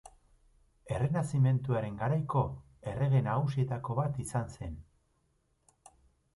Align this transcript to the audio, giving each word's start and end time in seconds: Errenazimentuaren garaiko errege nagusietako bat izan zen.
Errenazimentuaren 0.95 1.99
garaiko 1.99 2.43
errege 2.93 3.23
nagusietako 3.29 4.01
bat 4.03 4.21
izan 4.27 4.53
zen. 4.59 4.77